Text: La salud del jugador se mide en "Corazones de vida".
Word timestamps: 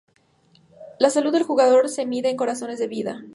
La 0.97 1.11
salud 1.11 1.31
del 1.31 1.43
jugador 1.43 1.87
se 1.87 2.07
mide 2.07 2.31
en 2.31 2.35
"Corazones 2.35 2.79
de 2.79 2.87
vida". 2.87 3.21